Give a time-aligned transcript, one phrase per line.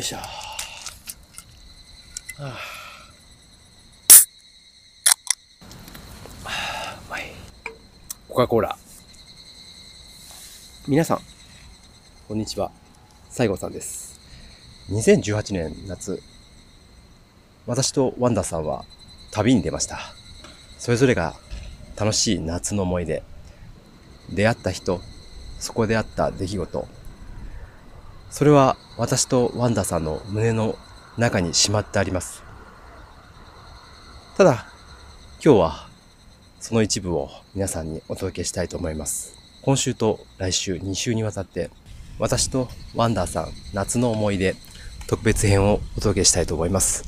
[0.00, 0.16] よいしょ。
[0.16, 0.24] は
[2.40, 2.56] あ。
[8.26, 8.78] コカ・コーラ。
[10.88, 11.18] 皆さん、
[12.28, 12.72] こんにちは。
[13.28, 14.18] 西郷さんです。
[14.88, 16.22] 2018年夏、
[17.66, 18.86] 私とワンダさんは
[19.32, 19.98] 旅に出ました。
[20.78, 21.34] それぞれが
[21.98, 23.22] 楽しい夏の思い出、
[24.30, 25.02] 出会った人、
[25.58, 26.88] そこであった出来事、
[28.30, 30.76] それは私とワンダさんの胸の
[31.16, 32.42] 中にしまってあります。
[34.36, 34.66] ただ、
[35.42, 35.88] 今日は
[36.60, 39.38] その一部を皆さんにお届けしたいと思います。
[39.62, 41.70] 今週と来週2週にわたって
[42.18, 44.54] 私とワンダーさん夏の思い出
[45.06, 47.04] 特別編をお届けしたいと思います。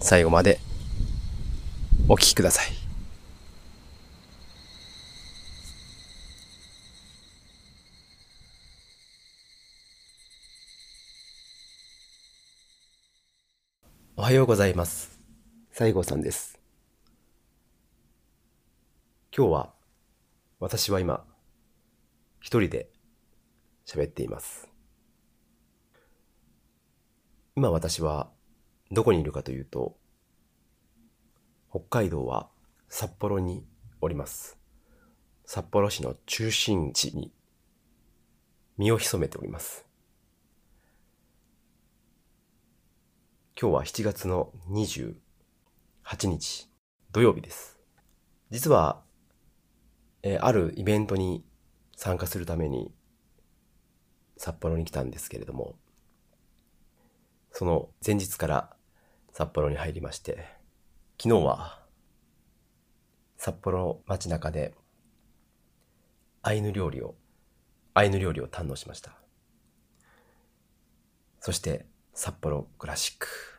[0.00, 0.60] 最後まで
[2.06, 2.83] お聞きください。
[14.16, 15.20] おはようございます。
[15.72, 16.60] 西郷さんです。
[19.36, 19.72] 今日は
[20.60, 21.24] 私は今
[22.40, 22.90] 一人で
[23.84, 24.68] 喋っています。
[27.56, 28.30] 今私は
[28.92, 29.96] どこにいるかというと
[31.68, 32.48] 北海道は
[32.88, 33.66] 札幌に
[34.00, 34.56] おります。
[35.44, 37.32] 札幌市の中心地に
[38.78, 39.84] 身を潜めております。
[43.56, 45.14] 今日は7月の28
[46.24, 46.68] 日
[47.12, 47.78] 土曜日です。
[48.50, 49.00] 実は、
[50.24, 51.44] えーあるイベントに
[51.96, 52.92] 参加するために
[54.36, 55.76] 札幌に来たんですけれども、
[57.52, 58.76] その前日から
[59.32, 60.48] 札幌に入りまして、
[61.22, 61.80] 昨日は
[63.36, 64.74] 札幌の街中で
[66.42, 67.14] アイヌ料理を、
[67.94, 69.12] アイヌ料理を堪能しました。
[71.38, 73.53] そして札幌クラシック。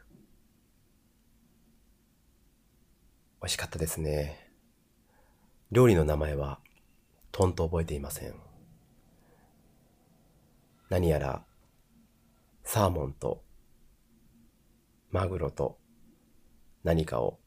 [3.45, 4.50] 美味しかったですね。
[5.72, 6.57] 料理の名前は
[7.31, 8.33] とんと覚えていません。
[10.89, 11.44] 何やら
[12.63, 13.44] サーモンと
[15.11, 15.78] マグロと
[16.83, 17.38] 何かを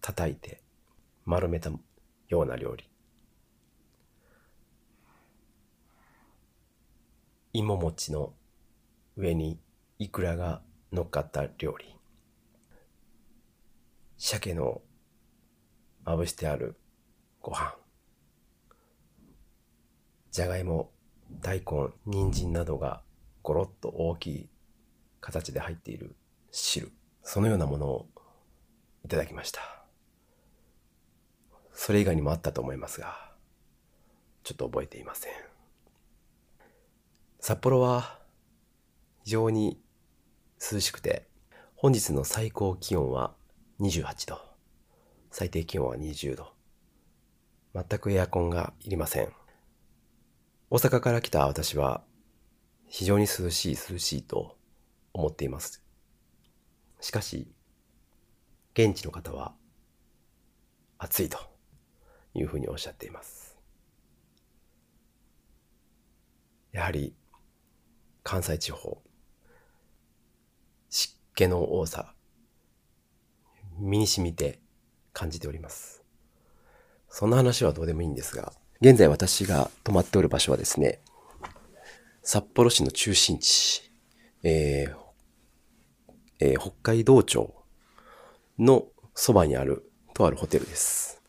[0.00, 0.62] 叩いて
[1.26, 1.70] 丸めた
[2.28, 2.88] ような料理。
[7.52, 8.32] 芋餅の
[9.18, 9.60] 上に
[9.98, 11.97] イクラが乗っかった料理。
[14.18, 14.82] 鮭の
[16.04, 16.76] まぶしてある
[17.40, 17.72] ご飯。
[20.32, 20.90] じゃがいも、
[21.40, 23.02] 大根、人参などが
[23.42, 24.48] ゴロッと大きい
[25.20, 26.16] 形で入っている
[26.50, 26.90] 汁。
[27.22, 28.08] そのようなものを
[29.04, 29.60] いただきました。
[31.72, 33.30] それ以外にもあったと思いますが、
[34.42, 35.32] ちょっと覚えていません。
[37.38, 38.18] 札幌は
[39.22, 39.80] 非常に
[40.60, 41.28] 涼しくて、
[41.76, 43.37] 本日の最高気温は
[43.80, 44.40] 28度、
[45.30, 46.52] 最低気温は20度。
[47.72, 49.32] 全くエアコンがいりません。
[50.68, 52.02] 大阪から来た私は
[52.88, 54.56] 非常に涼しい涼しいと
[55.12, 55.84] 思っています。
[57.00, 57.52] しかし、
[58.74, 59.54] 現地の方は
[60.98, 61.38] 暑いと
[62.34, 63.56] いうふうにおっしゃっています。
[66.72, 67.14] やはり
[68.24, 69.00] 関西地方、
[70.88, 72.12] 湿気の多さ、
[73.78, 74.58] 身に染みて
[75.12, 76.02] 感じております。
[77.08, 81.00] そんな話はどうでもいいんですが、現在私が泊まっておる場所はですね、
[82.22, 83.90] 札幌市の中心地、
[84.42, 84.96] えー
[86.40, 87.54] えー北海道庁
[88.58, 91.22] のそばにあるとあるホテルです。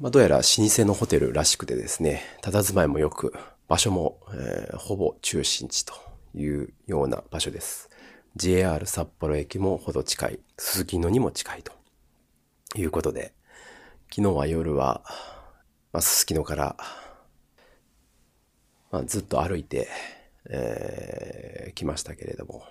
[0.00, 3.34] まあ、どうやら老舗のホテルらしくてですね、佇まいも良く、
[3.68, 5.92] 場所も、えーほぼ中心地と
[6.34, 7.90] いうような場所です。
[8.36, 11.72] JR 札幌駅もほど近い、鈴木野にも近いと
[12.76, 13.34] いうことで、
[14.10, 15.02] 昨日は夜は、
[15.92, 16.76] まあ、すすきのから、
[18.90, 19.88] まあ、ずっと歩いて、
[20.48, 22.64] えー来ましたけれども、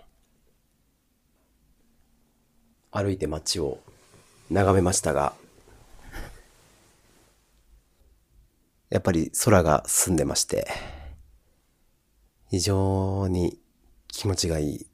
[2.91, 3.79] 歩いて街を
[4.49, 5.33] 眺めましたが、
[8.89, 10.67] やっぱり空が澄んでまして、
[12.49, 13.59] 非常に
[14.07, 14.90] 気持ちがいい。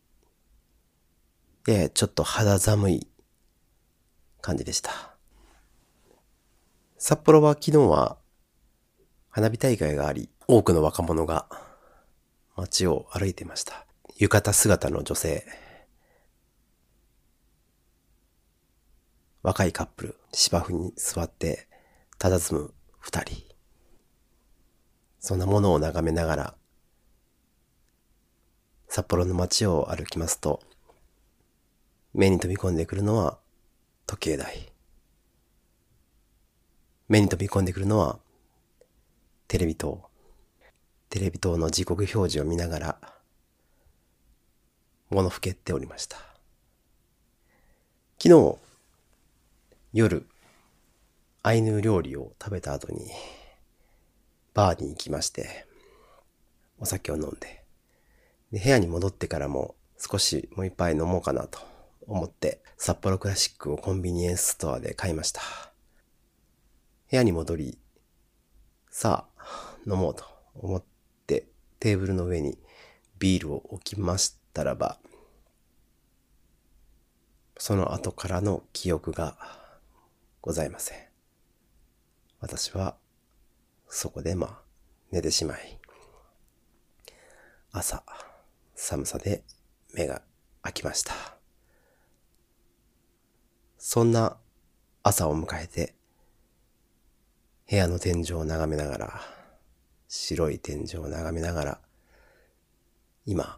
[1.68, 3.08] で、ちょっと肌寒い
[4.40, 5.18] 感じでした。
[6.98, 8.18] 札幌は昨日は
[9.30, 11.46] 花火大会があり、多くの若者が
[12.56, 13.86] 街を歩いていました。
[14.18, 15.46] 浴衣姿の女性、
[19.44, 21.68] 若いカップル、芝生に座って
[22.18, 23.44] 佇む二人。
[25.20, 26.56] そんなものを眺めながら、
[28.88, 30.62] 札幌の街を歩きますと、
[32.18, 33.38] 目に飛び込んでくるのは
[34.08, 34.72] 時計台。
[37.08, 38.18] 目に飛び込んでくるのは
[39.48, 40.02] テレビ塔。
[41.10, 42.98] テレビ塔の時刻表示を見ながら、
[45.12, 46.18] 物ふけておりました。
[48.20, 48.58] 昨日、
[49.94, 50.26] 夜、
[51.44, 53.12] アイヌ料理を食べた後に、
[54.56, 55.68] バーに行きまして、
[56.80, 57.64] お酒を飲んで、
[58.52, 61.77] で部屋に戻ってからも少しもう一杯飲もうかなと
[62.08, 65.42] 思って、札幌クラシックをコンビニエンスストアで買いました。
[67.10, 67.78] 部屋に戻り、
[68.90, 70.26] さあ、飲もうと
[70.56, 70.84] 思っ
[71.26, 71.48] て
[71.80, 72.58] テーブルの上に
[73.20, 74.98] ビールを置きましたらば、
[77.58, 79.38] その後からの記憶が
[80.42, 81.00] ございません。
[82.40, 82.96] 私は
[83.88, 84.62] そこでまあ
[85.12, 85.80] 寝てしまい、
[87.72, 88.04] 朝
[88.76, 89.44] 寒さで
[89.94, 90.22] 目が
[90.62, 91.37] 開きました。
[93.90, 94.36] そんな
[95.02, 95.96] 朝を迎えて
[97.70, 99.22] 部屋の天井を眺めながら、
[100.10, 101.80] 白い天井を眺めながら、
[103.26, 103.58] 今、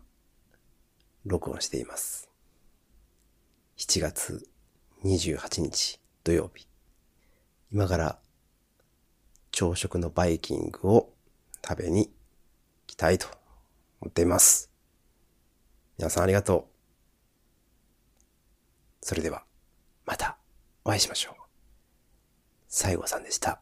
[1.26, 2.30] 録音しています。
[3.78, 4.48] 7月
[5.04, 6.68] 28日土曜日。
[7.72, 8.20] 今から
[9.50, 11.12] 朝食のバイキングを
[11.68, 12.12] 食べに行
[12.86, 13.26] きたいと
[14.00, 14.70] 思っています。
[15.98, 16.68] 皆さんありがと
[19.02, 19.06] う。
[19.08, 19.49] それでは、
[20.86, 21.34] お会いしましょう。
[22.68, 23.62] 西郷さんでした。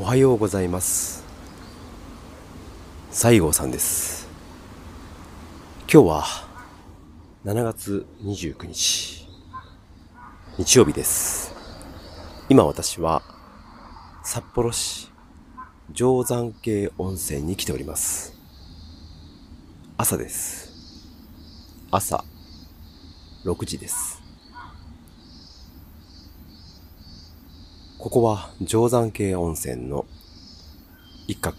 [0.00, 1.24] おはようございます
[3.10, 4.28] 西郷さんです
[5.92, 6.24] 今日は
[7.44, 9.27] 7月29日
[10.58, 11.54] 日曜日です
[12.48, 13.22] 今私は
[14.24, 15.08] 札幌市
[15.94, 18.34] 定山系温泉に来ております
[19.96, 20.72] 朝です
[21.92, 22.24] 朝
[23.44, 24.20] 6時です
[27.98, 30.06] ここは定山系温泉の
[31.28, 31.58] 一角、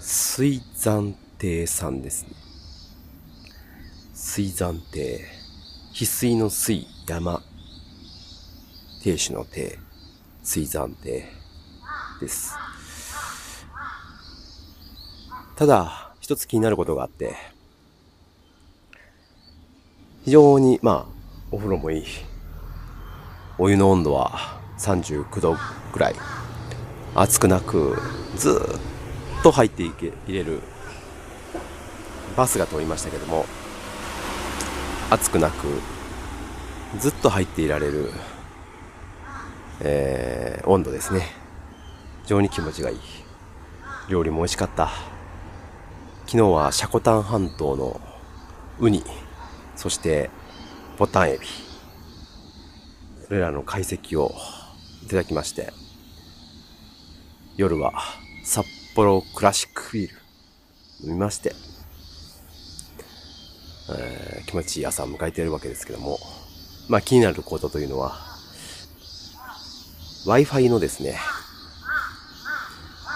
[0.00, 2.30] 水山亭さんですね。
[4.12, 5.20] 水山亭。
[5.94, 7.42] 翡翠の水、山。
[9.02, 9.78] 亭主の亭。
[10.42, 11.24] 水山亭
[12.20, 12.54] です。
[15.56, 17.34] ただ、一つ気になることがあって、
[20.24, 21.14] 非常に、まあ、
[21.50, 22.04] お風呂もいい。
[23.60, 25.56] お湯の温度は39度
[25.92, 26.14] ぐらい
[27.16, 28.00] 暑くなく
[28.36, 28.60] ず
[29.40, 30.60] っと入っていけ入れる
[32.36, 33.46] バスが通りましたけども
[35.10, 35.66] 暑くなく
[36.96, 38.10] ずっと入っていられる、
[39.80, 41.26] えー、温度ですね。
[42.22, 42.98] 非常に気持ちがいい。
[44.08, 44.88] 料理も美味しかった。
[46.26, 48.00] 昨日はシャコタン半島の
[48.78, 49.04] ウニ
[49.76, 50.30] そして
[50.98, 51.46] ボタンエビ。
[53.26, 54.34] それらの解析を
[55.04, 55.70] いただきまして、
[57.56, 57.92] 夜は
[58.44, 60.14] 札幌クラシックビール
[61.04, 61.52] 飲みまして、
[63.90, 66.18] えー、気持ちいい朝を迎えているわけですけども、
[66.88, 68.18] まあ気になることというのは、
[70.26, 71.18] Wi-Fi のですね、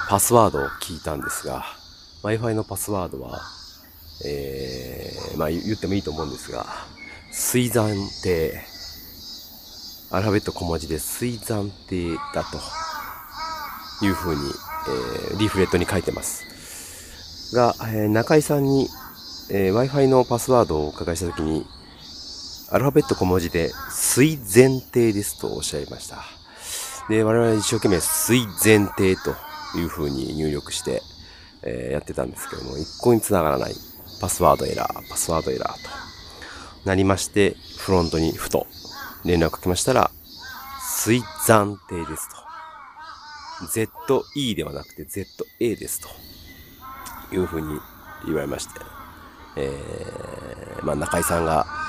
[0.09, 1.65] パスワードを聞いたんですが、
[2.23, 3.41] Wi-Fi のパスワードは、
[4.25, 6.67] えー、まあ言ってもいいと思うんですが、
[7.31, 8.73] 水山亭
[10.15, 14.41] アルファベット小文字で水山亭だというふうに、
[15.31, 17.57] えー、リーフレットに書いてます。
[17.57, 18.89] が、えー、中井さんに、
[19.51, 21.67] えー、Wi-Fi のパスワードをお伺いしたときに、
[22.73, 26.25] アルファベット小文字で水前亭ですとおっしゃいました。
[27.11, 29.35] で、我々一生懸命水前亭と
[29.77, 31.03] いうふうに入力して、
[31.63, 33.75] えー、やってたんですけども、一向に繋がらない。
[34.23, 38.67] パスワードエラー、パスワードエラーとなりまして、フロントにふと
[39.27, 40.11] 連絡をかけましたら、
[40.81, 42.37] 水暫定ですと。
[43.67, 47.79] ZE ではなくて ZA ですというふうに
[48.25, 48.81] 言われまして、
[49.57, 51.82] えー、まあ中井さんが、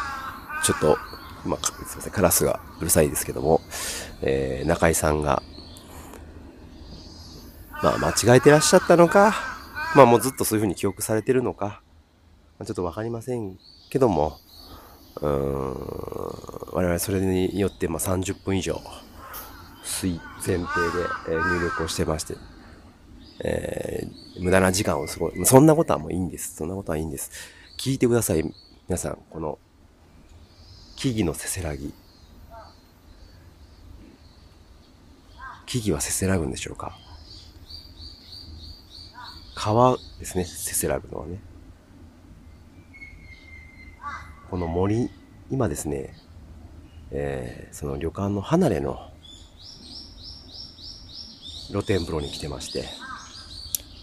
[0.63, 0.98] ちょっと、
[1.46, 3.62] まあ、すみません、カラスがうるさいですけども、
[4.22, 5.43] えー、中井さんが、
[7.82, 9.36] まあ間違えてらっしゃったのか、
[9.96, 11.82] まあもうずっとそういうふうに記憶されてるのか
[12.58, 13.58] ま、ちょっとわかりません
[13.89, 14.39] けども、
[15.17, 18.82] うーん、我々それによってまあ30分以上、
[19.84, 20.65] 水前提で、
[21.29, 22.36] え入力をしてまして、
[23.43, 26.55] えー、無駄な時間を過ごすそんなことはもういいんです。
[26.55, 27.32] そんなことはいいんです。
[27.77, 28.43] 聞いてください。
[28.88, 29.60] 皆さん、この
[31.03, 31.93] 木々のせせらぎ。
[35.65, 36.98] 木々はせせらぐんでしょうか？
[39.53, 41.41] 川ですね、せせらぐのはね。
[44.50, 45.10] この森、
[45.51, 46.15] 今ですね、
[47.12, 49.12] えー、その旅館の離れの
[51.67, 52.86] 露天風呂に来てまして、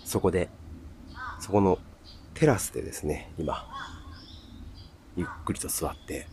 [0.05, 0.51] そこで、
[1.39, 1.79] そこの
[2.35, 3.67] テラスでですね、今、
[5.17, 6.27] ゆっくりと座って、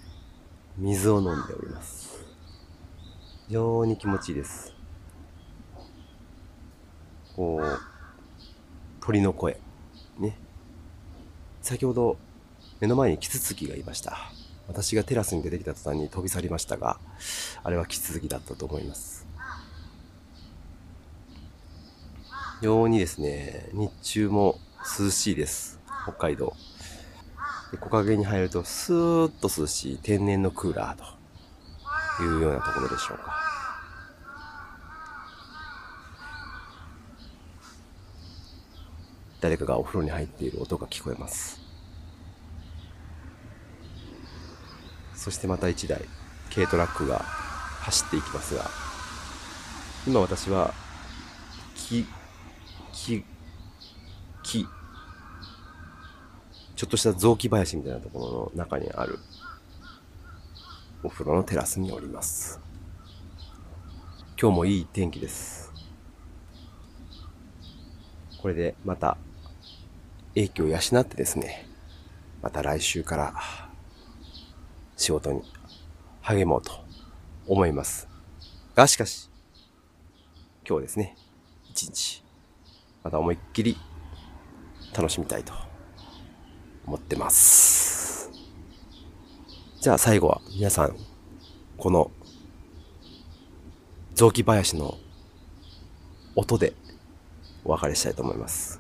[0.80, 2.24] 水を飲んでおります。
[3.48, 4.76] 非常に気持ちいいです。
[7.36, 7.80] こう、
[9.02, 9.60] 鳥の声。
[10.20, 10.38] ね。
[11.64, 12.18] 先ほど、
[12.80, 14.32] 目の前にキツツキがいました。
[14.68, 17.00] 私がテラスに出てきた途端に飛び去りましたが、
[17.64, 19.26] あれはキツツキだったと思います。
[22.60, 24.60] 非常にですね、日中も
[25.00, 25.80] 涼しいです。
[26.04, 26.54] 北海道。
[27.72, 33.34] で木陰に入るとスーッと涼しい天然のクーラーというようなところでしょうか。
[39.40, 41.60] 誰かがお風呂に入っている音が聞こえます。
[45.14, 46.02] そしてまた一台、
[46.54, 48.70] 軽トラックが走っていきますが、
[50.08, 50.74] 今私は、
[51.76, 52.06] 木、
[52.94, 53.26] 木、
[56.78, 59.18] ちょっとした雑木林みたいなところの中にある
[61.02, 62.60] お風呂のテラスにおります。
[64.40, 65.74] 今日もいい天気です。
[68.40, 69.18] これでまた
[70.36, 71.68] 影響を養ってですね、
[72.44, 73.34] また来週から
[74.96, 75.42] 仕事に
[76.22, 76.74] 励もうと
[77.48, 78.08] 思います。
[78.76, 79.32] が、しかし、
[80.64, 81.16] 今日ですね、
[81.72, 82.24] 一日、
[83.04, 83.76] また思いっきり
[84.96, 85.67] 楽しみたいと
[86.88, 88.32] 思ってます。
[89.82, 90.96] じゃあ最後は皆さん、
[91.78, 92.10] この
[94.16, 94.98] 雑木林の
[96.36, 96.74] 音で
[97.64, 98.80] お別れしたいと思います。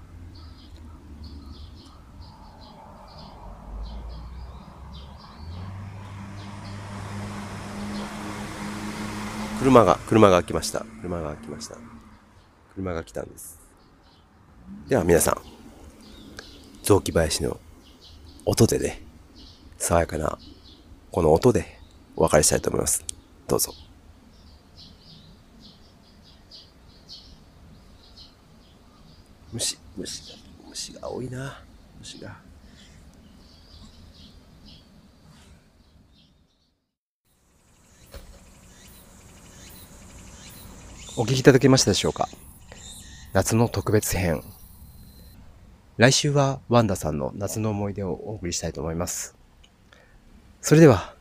[9.59, 10.85] 車が、車が来ました。
[11.01, 11.75] 車が来ました。
[12.73, 13.59] 車が来たんです。
[14.87, 15.41] では皆さん、
[16.83, 17.59] 雑木林の
[18.49, 19.01] 音でね、
[19.77, 20.39] 爽やかな、
[21.11, 21.79] この音で
[22.15, 23.03] お別れしたいと思います。
[23.45, 23.73] どうぞ。
[29.51, 30.37] 虫、虫が、
[30.69, 31.61] 虫が多いな。
[31.99, 32.37] 虫が。
[41.17, 42.29] お聞きいただけましたでしょうか？
[43.33, 44.41] 夏の特別編。
[45.97, 49.35] 来週はワンダさんの夏の思い出をお送りしたいと思います。
[50.61, 51.15] それでは、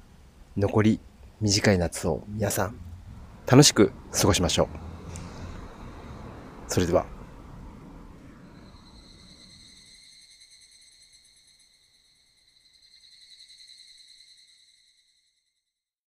[0.54, 1.00] 残り
[1.40, 2.76] 短い夏を皆さん
[3.46, 4.68] 楽しく過ごしましょう。
[6.68, 7.15] それでは。